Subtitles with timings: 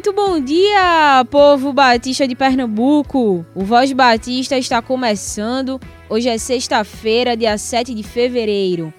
[0.00, 3.44] muito bom dia, povo batista de Pernambuco!
[3.54, 5.78] O Voz Batista está começando.
[6.08, 8.94] Hoje é sexta-feira, dia 7 de fevereiro.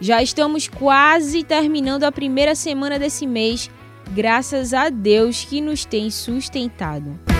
[0.00, 3.70] Já estamos quase terminando a primeira semana desse mês,
[4.14, 7.31] graças a Deus que nos tem sustentado.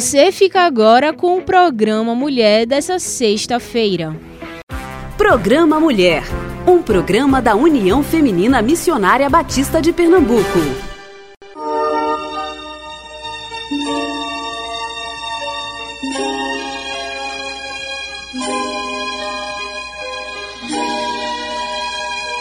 [0.00, 4.16] Você fica agora com o programa Mulher dessa sexta-feira.
[5.18, 6.22] Programa Mulher,
[6.66, 10.58] um programa da União Feminina Missionária Batista de Pernambuco.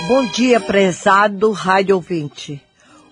[0.07, 2.61] Bom dia, prezado rádio ouvinte.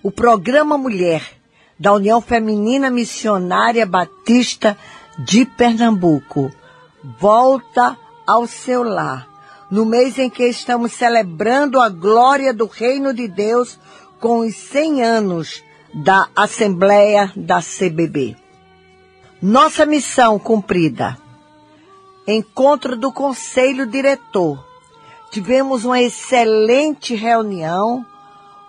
[0.02, 1.37] O programa Mulher
[1.78, 4.76] da União Feminina Missionária Batista
[5.18, 6.52] de Pernambuco
[7.20, 7.96] volta
[8.26, 9.28] ao seu lar
[9.70, 13.78] no mês em que estamos celebrando a glória do Reino de Deus
[14.18, 15.62] com os 100 anos
[15.94, 18.36] da Assembleia da CBB.
[19.40, 21.16] Nossa missão cumprida.
[22.26, 24.64] Encontro do Conselho Diretor.
[25.30, 28.04] Tivemos uma excelente reunião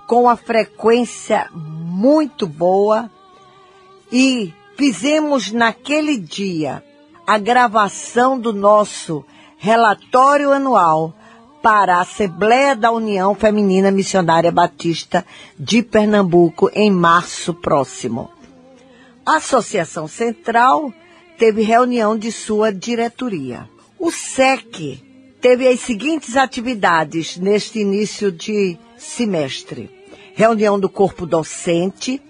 [0.10, 3.12] com a frequência muito boa
[4.12, 6.84] e fizemos naquele dia
[7.28, 9.24] a gravação do nosso
[9.60, 11.14] relatório anual
[11.62, 15.24] para a Assembleia da União Feminina Missionária Batista
[15.60, 18.32] de Pernambuco em março próximo.
[19.24, 20.92] A Associação Central
[21.38, 23.70] teve reunião de sua diretoria.
[24.00, 25.04] O SEC
[25.40, 29.99] teve as seguintes atividades neste início de semestre:
[30.40, 32.22] reunião do corpo docente,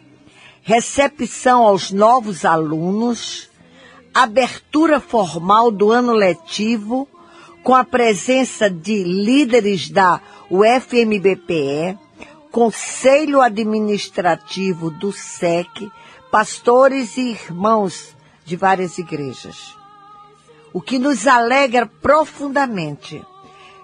[0.64, 3.48] recepção aos novos alunos,
[4.12, 7.08] abertura formal do ano letivo,
[7.62, 10.20] com a presença de líderes da
[10.50, 12.00] UFMBPE,
[12.52, 15.68] Conselho Administrativo do SEC,
[16.32, 19.76] pastores e irmãos de várias igrejas.
[20.74, 23.24] O que nos alegra profundamente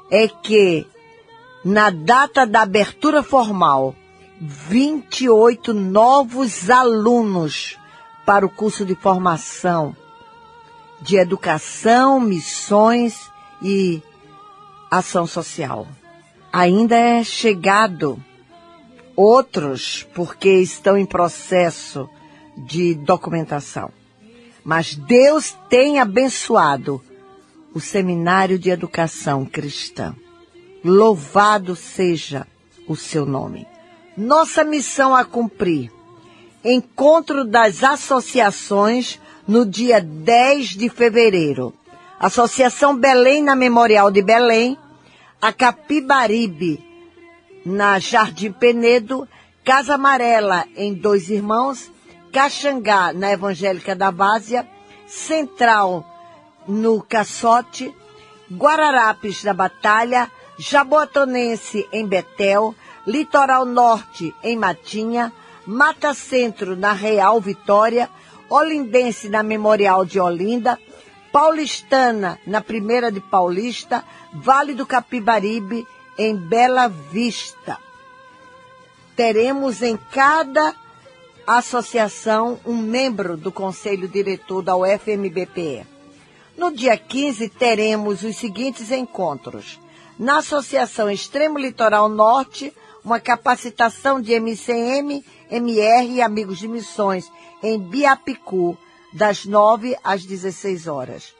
[0.10, 0.88] é que,
[1.64, 3.94] na data da abertura formal,
[4.48, 7.78] 28 novos alunos
[8.26, 9.96] para o curso de formação
[11.02, 13.30] de educação, missões
[13.62, 14.02] e
[14.90, 15.88] ação social.
[16.52, 18.22] Ainda é chegado
[19.16, 22.10] outros porque estão em processo
[22.58, 23.92] de documentação.
[24.64, 27.02] Mas Deus tem abençoado
[27.74, 30.16] o Seminário de Educação Cristã.
[30.84, 32.48] Louvado seja
[32.88, 33.68] o seu nome.
[34.18, 35.92] Nossa missão a cumprir.
[36.64, 41.74] Encontro das associações no dia 10 de fevereiro.
[42.20, 44.78] Associação Belém na Memorial de Belém,
[45.42, 46.84] a Capibaribe
[47.66, 49.28] na Jardim Penedo,
[49.64, 51.92] Casa Amarela em Dois Irmãos,
[52.32, 54.68] Caxangá na Evangélica da Várzea,
[55.08, 56.06] Central
[56.68, 57.94] no Caçote,
[58.52, 62.74] Guararapes na Batalha, Jaboatonense em Betel,
[63.06, 65.32] Litoral Norte em Matinha,
[65.66, 68.10] Mata Centro na Real Vitória,
[68.50, 70.80] Olindense na Memorial de Olinda,
[71.32, 74.04] Paulistana, na Primeira de Paulista,
[74.34, 75.86] Vale do Capibaribe,
[76.18, 77.78] em Bela Vista.
[79.16, 80.74] Teremos em cada
[81.46, 85.86] associação um membro do Conselho Diretor da UFMBPE.
[86.58, 89.80] No dia 15, teremos os seguintes encontros.
[90.18, 92.74] Na Associação Extremo Litoral Norte,
[93.06, 97.32] uma capacitação de MCM, MR e Amigos de Missões
[97.62, 98.76] em Biapicu,
[99.14, 101.34] das 9 às 16 horas.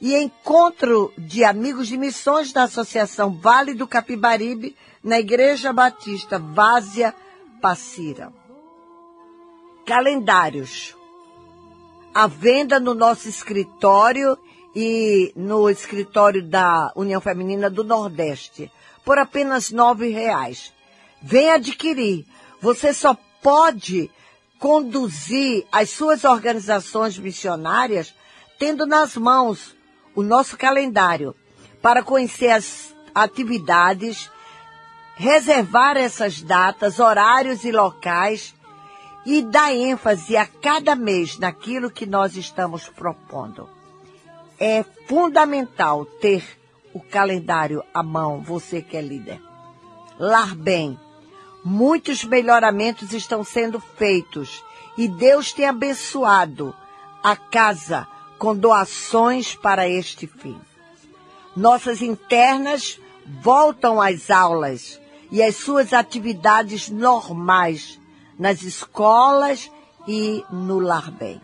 [0.00, 7.14] E encontro de amigos de missões da Associação Vale do Capibaribe, na Igreja Batista Várzea
[7.62, 8.32] Passira.
[9.86, 10.96] Calendários.
[12.12, 14.36] A venda no nosso escritório
[14.74, 18.70] e no escritório da União Feminina do Nordeste,
[19.04, 20.72] por apenas nove reais.
[21.22, 22.26] Vem adquirir.
[22.60, 24.10] Você só pode
[24.58, 28.14] conduzir as suas organizações missionárias
[28.58, 29.76] tendo nas mãos
[30.14, 31.34] o nosso calendário
[31.82, 34.30] para conhecer as atividades,
[35.16, 38.54] reservar essas datas, horários e locais
[39.26, 43.68] e dar ênfase a cada mês naquilo que nós estamos propondo.
[44.58, 46.44] É fundamental ter
[46.94, 49.42] o calendário à mão, você que é líder.
[50.18, 50.98] Lar bem,
[51.64, 54.62] Muitos melhoramentos estão sendo feitos
[54.98, 56.76] e Deus tem abençoado
[57.22, 58.06] a casa
[58.38, 60.60] com doações para este fim.
[61.56, 63.00] Nossas internas
[63.40, 67.98] voltam às aulas e às suas atividades normais
[68.38, 69.70] nas escolas
[70.06, 71.40] e no Lar Bem.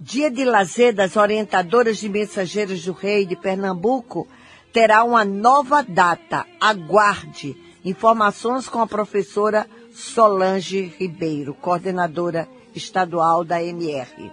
[0.00, 4.28] Dia de lazer das orientadoras de mensageiros do Rei de Pernambuco
[4.72, 6.46] terá uma nova data.
[6.60, 14.32] Aguarde Informações com a professora Solange Ribeiro, coordenadora estadual da MR.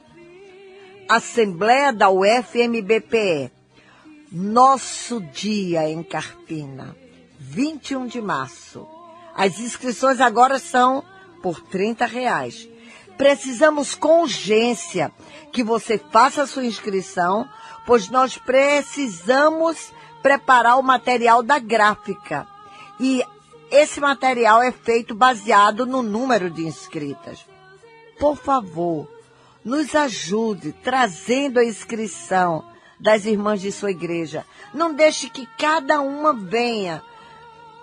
[1.08, 3.52] Assembleia da UFMBPE.
[4.32, 6.96] Nosso dia em Carpina,
[7.40, 8.86] 21 de março.
[9.36, 11.04] As inscrições agora são
[11.42, 12.68] por 30 reais.
[13.18, 15.12] Precisamos com urgência
[15.52, 17.48] que você faça a sua inscrição,
[17.86, 22.48] pois nós precisamos preparar o material da gráfica.
[23.00, 23.24] E
[23.72, 27.46] esse material é feito baseado no número de inscritas.
[28.20, 29.10] Por favor,
[29.64, 32.64] nos ajude trazendo a inscrição
[33.00, 34.46] das irmãs de sua igreja.
[34.74, 37.02] Não deixe que cada uma venha,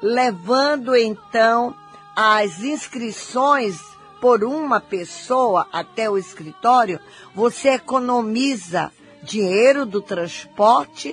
[0.01, 1.75] levando então
[2.15, 3.81] as inscrições
[4.23, 7.01] por uma pessoa até o escritório,
[7.35, 11.13] você economiza dinheiro do transporte,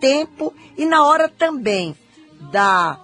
[0.00, 1.96] tempo e na hora também
[2.50, 2.98] da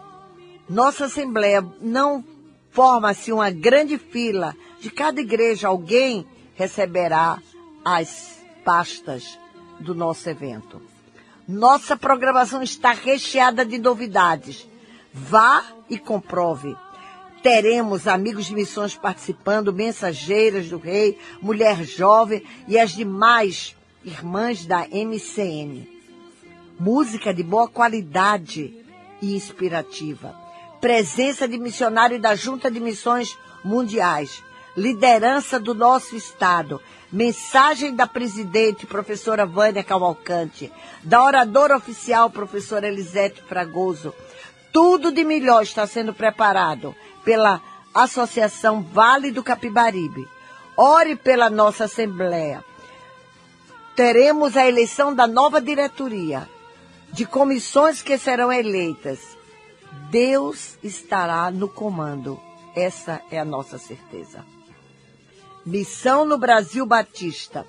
[0.68, 2.24] nossa assembleia não
[2.72, 7.38] forma-se uma grande fila de cada igreja, alguém receberá
[7.84, 9.38] as pastas
[9.78, 10.82] do nosso evento.
[11.46, 14.68] Nossa programação está recheada de novidades.
[15.12, 16.76] Vá e comprove.
[17.44, 24.88] Teremos amigos de missões participando, mensageiras do rei, mulher jovem e as demais irmãs da
[24.88, 25.86] MCM.
[26.80, 28.74] Música de boa qualidade
[29.20, 30.34] e inspirativa.
[30.80, 34.42] Presença de missionário da Junta de Missões Mundiais.
[34.74, 36.80] Liderança do nosso Estado.
[37.12, 40.72] Mensagem da presidente, professora Vânia Cavalcante.
[41.02, 44.14] Da oradora oficial, professora Elisete Fragoso.
[44.72, 47.60] Tudo de melhor está sendo preparado pela
[47.94, 50.28] Associação Vale do Capibaribe.
[50.76, 52.64] Ore pela nossa Assembleia.
[53.96, 56.48] Teremos a eleição da nova diretoria,
[57.12, 59.20] de comissões que serão eleitas.
[60.10, 62.40] Deus estará no comando.
[62.74, 64.44] Essa é a nossa certeza.
[65.64, 67.64] Missão no Brasil Batista.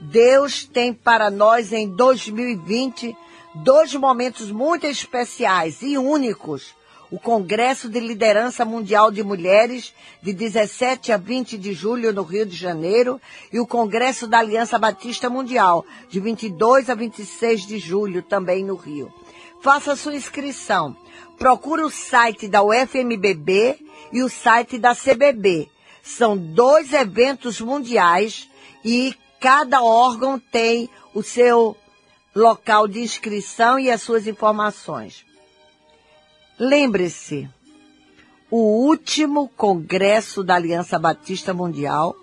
[0.00, 3.14] Deus tem para nós em 2020
[3.56, 6.77] dois momentos muito especiais e únicos
[7.10, 12.44] o Congresso de Liderança Mundial de Mulheres, de 17 a 20 de julho no Rio
[12.44, 13.20] de Janeiro,
[13.52, 18.76] e o Congresso da Aliança Batista Mundial, de 22 a 26 de julho, também no
[18.76, 19.12] Rio.
[19.62, 20.96] Faça sua inscrição.
[21.38, 23.78] Procure o site da UFMBB
[24.12, 25.68] e o site da CBB.
[26.02, 28.48] São dois eventos mundiais
[28.84, 31.76] e cada órgão tem o seu
[32.34, 35.27] local de inscrição e as suas informações.
[36.58, 37.48] Lembre-se,
[38.50, 42.16] o último congresso da Aliança Batista Mundial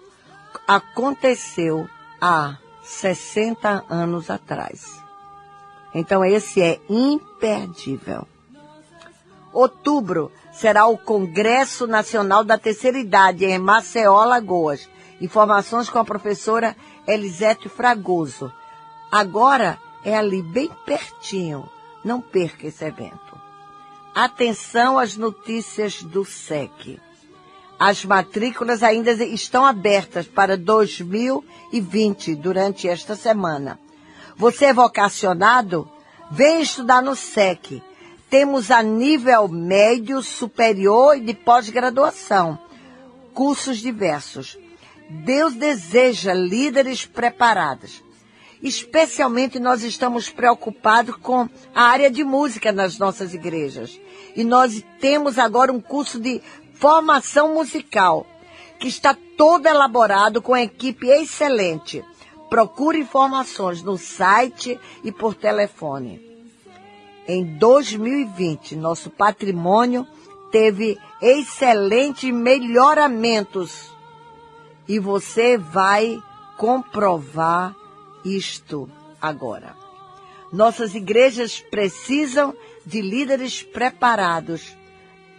[0.68, 1.88] aconteceu
[2.20, 5.02] há 60 anos atrás.
[5.94, 8.28] Então esse é imperdível.
[9.54, 14.90] Outubro será o Congresso Nacional da Terceira Idade em Maceió, Lagoas.
[15.22, 16.76] Informações com a professora
[17.08, 18.52] Elisete Fragoso.
[19.10, 21.70] Agora é ali bem pertinho.
[22.04, 23.25] Não perca esse evento.
[24.16, 27.02] Atenção às notícias do SEC.
[27.78, 33.78] As matrículas ainda estão abertas para 2020 durante esta semana.
[34.38, 35.86] Você é vocacionado?
[36.32, 37.84] Vem estudar no SEC.
[38.30, 42.58] Temos a nível médio, superior e de pós-graduação.
[43.34, 44.58] Cursos diversos.
[45.10, 48.05] Deus deseja líderes preparados
[48.62, 54.00] Especialmente nós estamos preocupados com a área de música nas nossas igrejas.
[54.36, 56.42] E nós temos agora um curso de
[56.74, 58.26] formação musical,
[58.80, 62.04] que está todo elaborado com equipe excelente.
[62.50, 66.22] Procure informações no site e por telefone.
[67.28, 70.08] Em 2020, nosso patrimônio
[70.52, 73.92] teve excelentes melhoramentos.
[74.88, 76.22] E você vai
[76.56, 77.76] comprovar
[78.26, 78.90] isto
[79.22, 79.76] agora.
[80.52, 82.56] Nossas igrejas precisam
[82.86, 84.76] de líderes preparados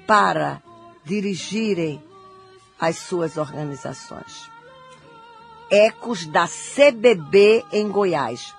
[0.07, 0.63] para
[1.05, 2.03] dirigirem
[2.79, 4.51] as suas organizações.
[5.71, 8.55] Ecos da CBB em Goiás.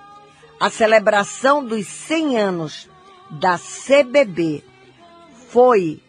[0.59, 2.89] A celebração dos 100 anos
[3.29, 4.63] da CBB
[5.49, 6.01] foi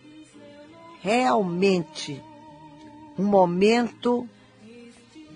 [1.00, 2.22] realmente
[3.18, 4.28] um momento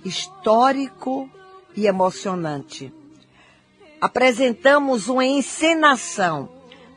[0.04, 1.28] histórico
[1.76, 2.92] e emocionante.
[4.00, 6.48] Apresentamos uma encenação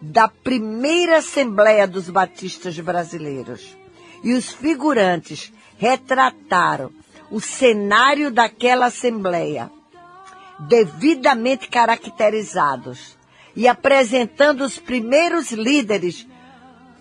[0.01, 3.75] da primeira Assembleia dos Batistas Brasileiros.
[4.23, 6.91] E os figurantes retrataram
[7.29, 9.71] o cenário daquela Assembleia,
[10.59, 13.17] devidamente caracterizados,
[13.55, 16.27] e apresentando os primeiros líderes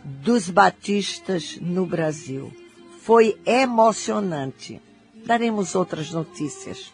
[0.04, 2.52] dos batistas no Brasil.
[3.00, 4.80] Foi emocionante.
[5.26, 6.92] daremos outras notícias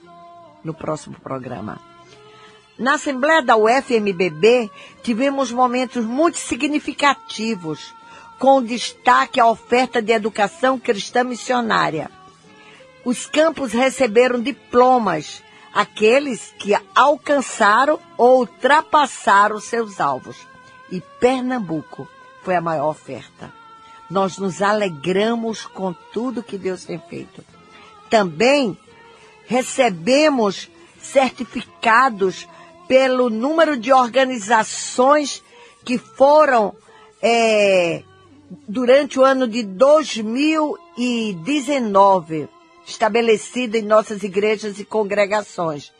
[0.64, 1.80] no próximo programa.
[2.78, 4.70] Na Assembleia da UFMBB,
[5.02, 7.94] tivemos momentos muito significativos,
[8.38, 12.10] com destaque à oferta de educação cristã missionária.
[13.04, 15.42] Os campos receberam diplomas,
[15.74, 20.38] aqueles que alcançaram ou ultrapassaram seus alvos.
[20.90, 22.08] E Pernambuco
[22.42, 23.52] foi a maior oferta.
[24.08, 27.44] Nós nos alegramos com tudo que Deus tem feito.
[28.08, 28.76] Também
[29.50, 30.70] recebemos
[31.02, 32.46] certificados
[32.86, 35.42] pelo número de organizações
[35.84, 36.72] que foram
[37.20, 38.04] é,
[38.68, 42.48] durante o ano de 2019
[42.86, 45.92] estabelecidas em nossas igrejas e congregações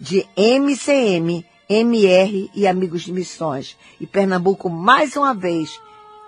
[0.00, 3.76] de MCM, MR e Amigos de Missões.
[4.00, 5.80] E Pernambuco, mais uma vez,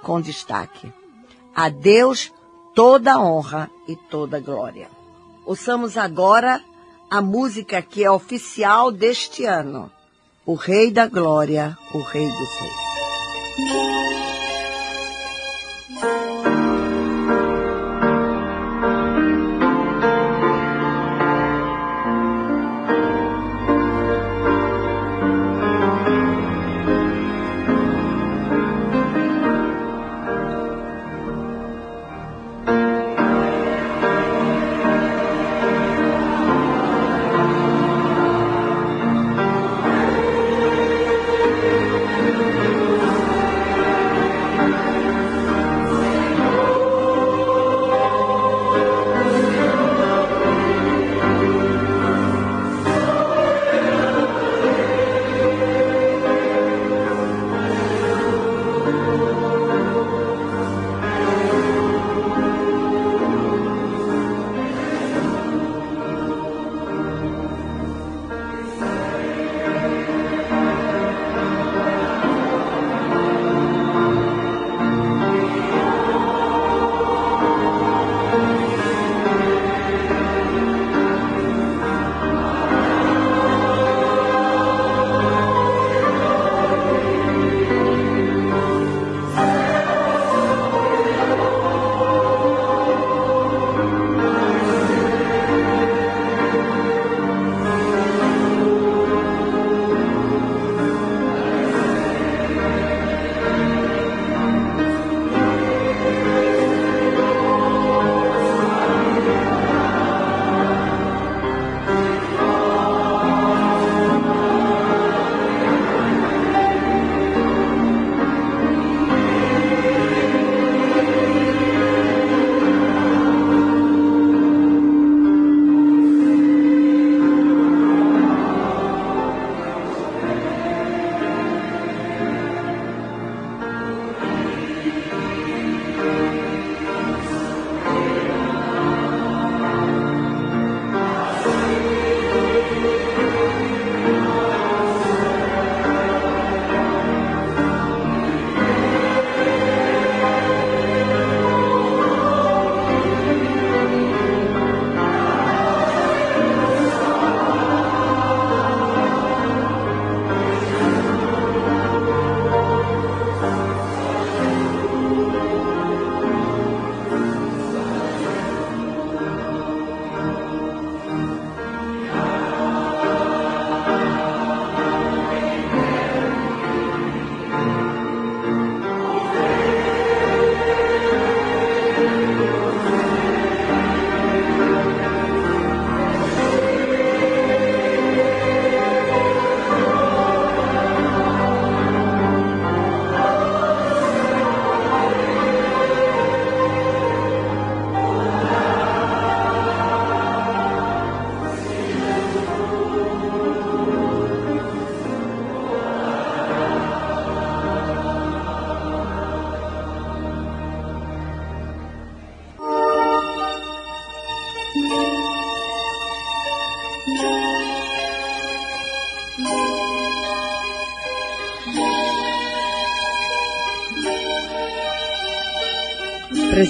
[0.04, 0.92] com destaque.
[1.52, 2.32] A Deus
[2.76, 4.99] toda honra e toda glória.
[5.50, 6.62] Ouçamos agora
[7.10, 9.90] a música que é oficial deste ano.
[10.46, 12.90] O Rei da Glória, o Rei dos Reis.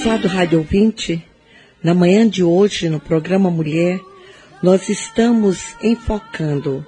[0.03, 1.23] Prezado rádio ouvinte,
[1.83, 4.01] na manhã de hoje, no programa Mulher,
[4.63, 6.87] nós estamos enfocando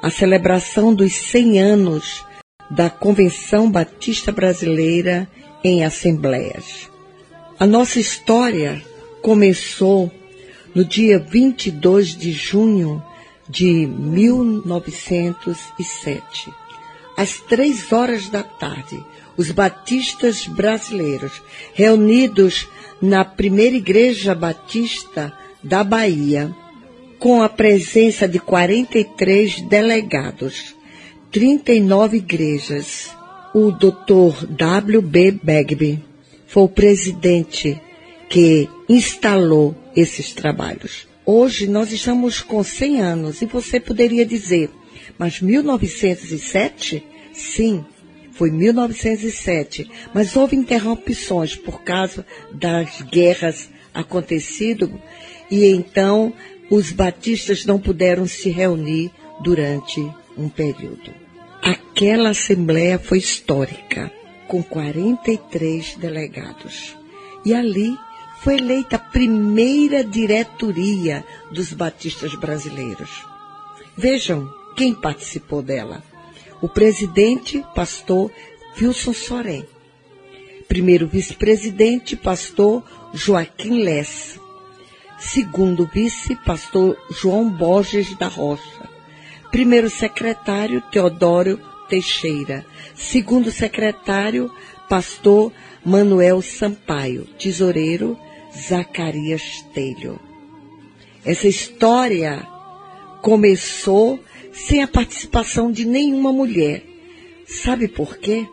[0.00, 2.24] a celebração dos 100 anos
[2.70, 5.28] da Convenção Batista Brasileira
[5.62, 6.88] em Assembleias.
[7.60, 8.82] A nossa história
[9.20, 10.10] começou
[10.74, 13.02] no dia 22 de junho
[13.46, 16.50] de 1907,
[17.14, 19.04] às três horas da tarde,
[19.36, 21.42] os batistas brasileiros,
[21.72, 22.68] reunidos
[23.00, 26.54] na primeira igreja batista da Bahia,
[27.18, 30.74] com a presença de 43 delegados,
[31.30, 33.10] 39 igrejas.
[33.54, 34.46] O Dr.
[34.48, 35.00] W.
[35.00, 35.30] B.
[35.30, 36.04] Bagby
[36.46, 37.80] foi o presidente
[38.28, 41.06] que instalou esses trabalhos.
[41.24, 44.70] Hoje nós estamos com 100 anos e você poderia dizer,
[45.16, 47.02] mas 1907?
[47.32, 47.84] Sim,
[48.34, 54.90] foi 1907, mas houve interrupções por causa das guerras acontecidas
[55.50, 56.32] e então
[56.68, 60.00] os batistas não puderam se reunir durante
[60.36, 61.14] um período.
[61.62, 64.10] Aquela assembleia foi histórica,
[64.48, 66.96] com 43 delegados.
[67.44, 67.96] E ali
[68.40, 73.24] foi eleita a primeira diretoria dos batistas brasileiros.
[73.96, 76.02] Vejam quem participou dela
[76.64, 78.30] o presidente, pastor
[78.80, 79.66] Wilson Sorém.
[80.66, 84.40] Primeiro vice-presidente, pastor Joaquim Lessa.
[85.18, 88.88] Segundo vice, pastor João Borges da Rocha.
[89.50, 92.64] Primeiro secretário, Teodoro Teixeira.
[92.94, 94.50] Segundo secretário,
[94.88, 95.52] pastor
[95.84, 97.26] Manuel Sampaio.
[97.38, 98.18] Tesoureiro,
[98.56, 100.18] Zacarias Telho.
[101.26, 102.42] Essa história
[103.20, 104.18] começou
[104.54, 106.82] sem a participação de nenhuma mulher.
[107.46, 108.46] Sabe por quê?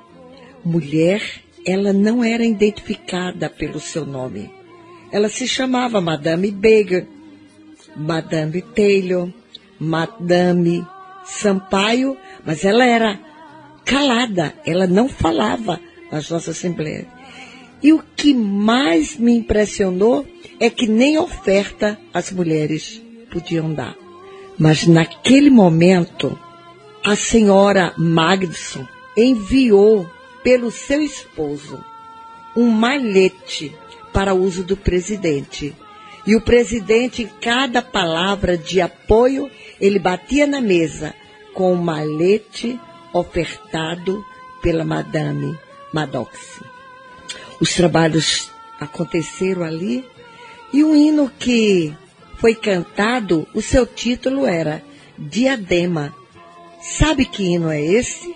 [0.66, 1.22] Mulher,
[1.66, 4.52] ela não era identificada pelo seu nome.
[5.12, 7.06] Ela se chamava Madame Baker,
[7.96, 9.30] Madame Taylor,
[9.80, 10.86] Madame
[11.24, 13.20] Sampaio, mas ela era
[13.86, 15.80] calada, ela não falava
[16.12, 17.06] nas nossas assembleias.
[17.84, 20.26] E o que mais me impressionou
[20.60, 24.01] é que nem oferta as mulheres podiam dar.
[24.62, 26.38] Mas naquele momento,
[27.04, 30.08] a senhora Magdson enviou
[30.44, 31.84] pelo seu esposo
[32.56, 33.76] um malhete
[34.14, 35.76] para uso do presidente.
[36.28, 41.16] E o presidente, em cada palavra de apoio, ele batia na mesa
[41.56, 42.80] com o malhete
[43.12, 44.24] ofertado
[44.62, 45.58] pela Madame
[45.92, 46.62] Maddox.
[47.60, 50.06] Os trabalhos aconteceram ali
[50.72, 51.92] e o hino que
[52.42, 54.84] foi cantado, o seu título era
[55.16, 56.12] Diadema.
[56.82, 58.36] Sabe que hino é esse?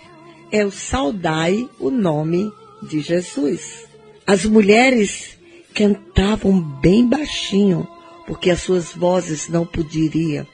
[0.51, 3.87] É o Saudai o nome de Jesus.
[4.27, 5.35] As mulheres
[5.73, 7.87] cantavam bem baixinho,
[8.27, 10.45] porque as suas vozes não poderiam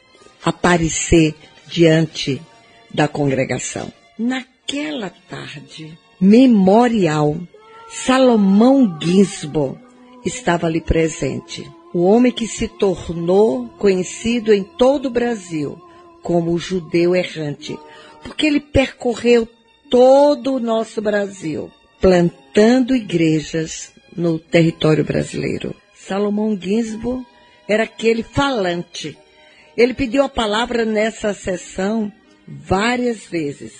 [0.45, 1.35] aparecer
[1.67, 2.41] diante
[2.89, 3.91] da congregação.
[4.17, 7.37] Naquela tarde memorial,
[7.89, 9.77] Salomão Ginsbo
[10.23, 15.81] estava ali presente o homem que se tornou conhecido em todo o Brasil
[16.21, 17.77] como o judeu errante,
[18.23, 19.47] porque ele percorreu
[19.89, 25.75] todo o nosso Brasil, plantando igrejas no território brasileiro.
[25.93, 27.25] Salomão Ginsburg
[27.67, 29.17] era aquele falante.
[29.75, 32.11] Ele pediu a palavra nessa sessão
[32.47, 33.73] várias vezes,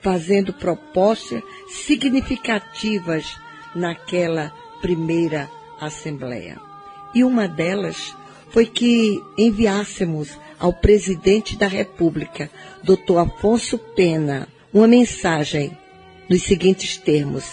[0.00, 3.36] fazendo propostas significativas
[3.74, 5.48] naquela primeira
[5.80, 6.71] assembleia.
[7.14, 8.14] E uma delas
[8.50, 12.50] foi que enviássemos ao presidente da República,
[12.82, 13.18] Dr.
[13.18, 15.76] Afonso Pena, uma mensagem
[16.28, 17.44] nos seguintes termos: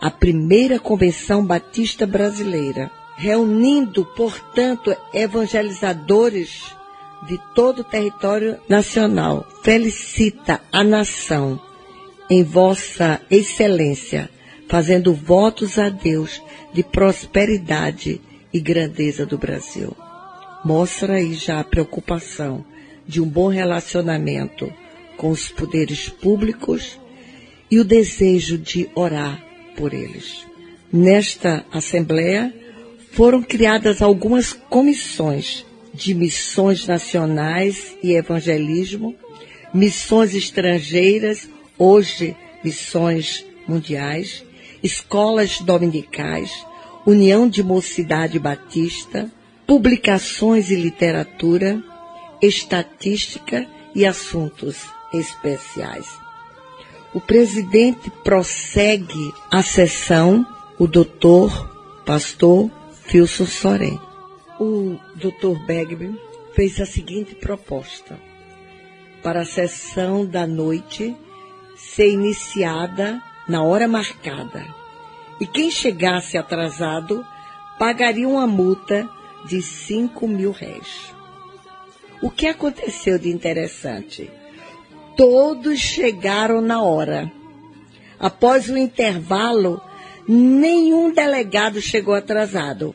[0.00, 6.76] a primeira convenção batista brasileira, reunindo, portanto, evangelizadores
[7.26, 11.60] de todo o território nacional, felicita a nação
[12.30, 14.30] em vossa excelência,
[14.68, 18.20] fazendo votos a Deus de prosperidade
[18.52, 19.96] e grandeza do Brasil.
[20.64, 22.64] Mostra aí já a preocupação
[23.06, 24.72] de um bom relacionamento
[25.16, 26.98] com os poderes públicos
[27.70, 29.42] e o desejo de orar
[29.76, 30.46] por eles.
[30.92, 32.54] Nesta Assembleia
[33.12, 39.14] foram criadas algumas comissões de missões nacionais e evangelismo,
[39.74, 44.44] missões estrangeiras, hoje missões mundiais,
[44.82, 46.50] escolas dominicais,
[47.08, 49.32] União de Mocidade Batista,
[49.66, 51.82] publicações e literatura,
[52.42, 54.76] estatística e assuntos
[55.14, 56.06] especiais.
[57.14, 60.46] O presidente prossegue a sessão,
[60.78, 62.70] o doutor, pastor
[63.04, 63.98] Filson Sorém.
[64.60, 66.14] O doutor Begby
[66.52, 68.20] fez a seguinte proposta
[69.22, 71.16] para a sessão da noite
[71.74, 73.18] ser iniciada
[73.48, 74.77] na hora marcada
[75.40, 77.24] e quem chegasse atrasado
[77.78, 79.08] pagaria uma multa
[79.46, 81.14] de 5 mil réis.
[82.20, 84.28] O que aconteceu de interessante?
[85.16, 87.30] Todos chegaram na hora.
[88.18, 89.80] Após o intervalo,
[90.28, 92.94] nenhum delegado chegou atrasado.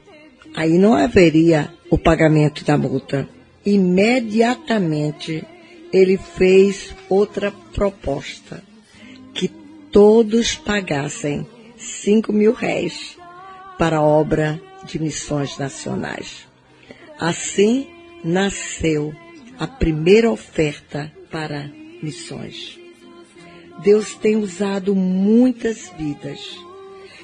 [0.54, 3.28] Aí não haveria o pagamento da multa.
[3.66, 5.46] Imediatamente
[5.92, 8.62] ele fez outra proposta:
[9.34, 9.48] que
[9.92, 11.48] todos pagassem
[11.84, 13.18] 5 mil réis
[13.78, 16.48] para a obra de missões nacionais.
[17.20, 17.88] Assim
[18.24, 19.14] nasceu
[19.60, 21.70] a primeira oferta para
[22.02, 22.80] missões.
[23.82, 26.58] Deus tem usado muitas vidas.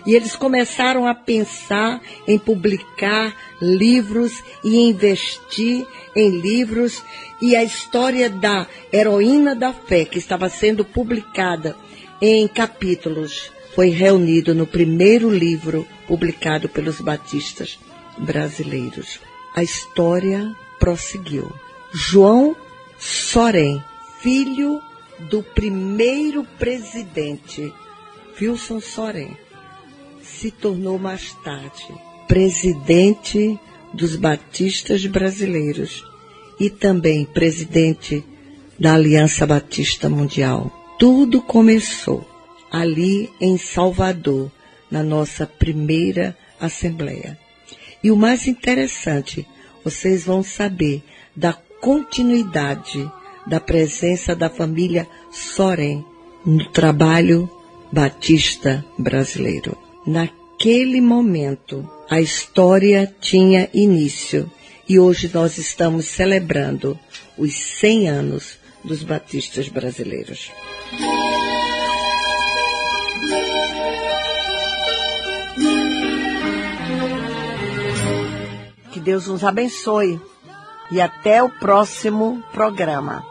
[0.05, 7.03] E eles começaram a pensar em publicar livros e investir em livros.
[7.41, 11.75] E a história da heroína da fé, que estava sendo publicada
[12.21, 17.79] em capítulos, foi reunido no primeiro livro publicado pelos batistas
[18.17, 19.21] brasileiros.
[19.55, 21.49] A história prosseguiu.
[21.93, 22.57] João
[22.97, 23.81] Sorém,
[24.19, 24.81] filho
[25.29, 27.73] do primeiro presidente,
[28.37, 29.37] Wilson Sorém,
[30.21, 31.87] se tornou mais tarde
[32.27, 33.57] presidente
[33.93, 36.03] dos Batistas Brasileiros
[36.59, 38.25] e também presidente
[38.77, 40.69] da Aliança Batista Mundial.
[40.99, 42.38] Tudo começou
[42.71, 44.51] ali em Salvador,
[44.89, 47.37] na nossa primeira Assembleia.
[48.03, 49.47] E o mais interessante,
[49.83, 51.03] vocês vão saber
[51.35, 53.09] da continuidade
[53.47, 56.05] da presença da família Sorém
[56.45, 57.49] no trabalho
[57.91, 59.77] batista brasileiro.
[60.05, 64.49] Naquele momento, a história tinha início
[64.87, 66.97] e hoje nós estamos celebrando
[67.37, 70.51] os 100 anos dos batistas brasileiros.
[78.99, 80.19] Que Deus nos abençoe
[80.91, 83.23] e até o próximo programa.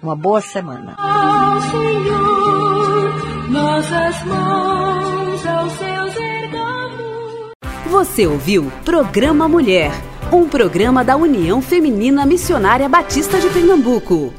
[0.00, 0.94] Uma boa semana.
[0.96, 7.52] Ao Senhor, nossas mãos aos seus ergamos.
[7.86, 9.90] Você ouviu Programa Mulher,
[10.32, 14.32] um programa da União Feminina Missionária Batista de Pernambuco.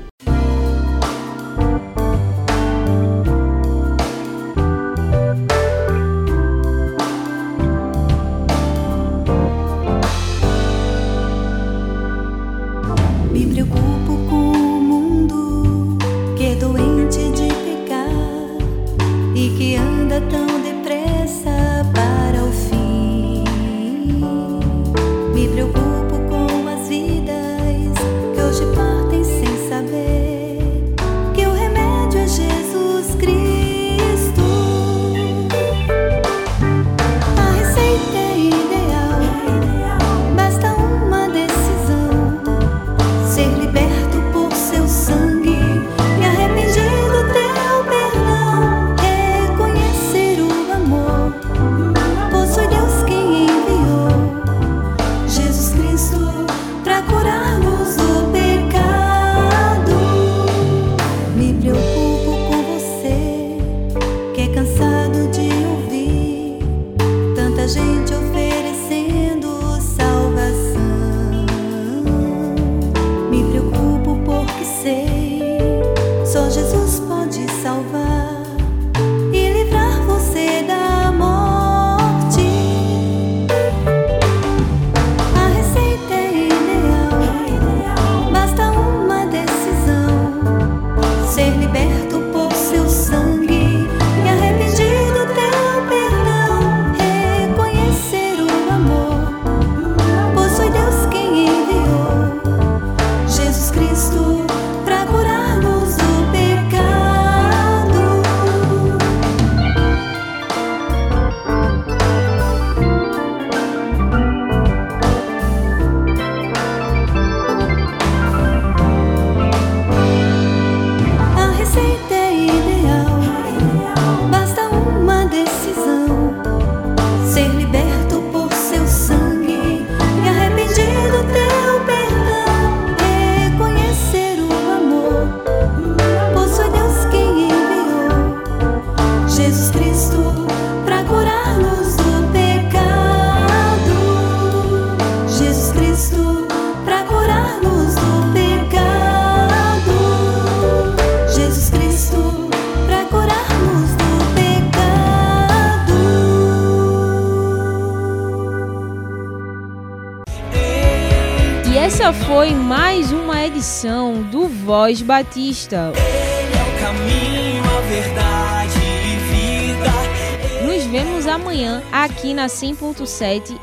[162.04, 165.94] Essa foi mais uma edição do Voz Batista.
[165.96, 170.66] Ele é o caminho, a verdade e vida.
[170.66, 173.58] Nos vemos amanhã aqui na 100.7.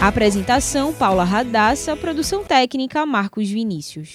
[0.00, 4.14] Apresentação Paula Radassa, produção técnica Marcos Vinícius.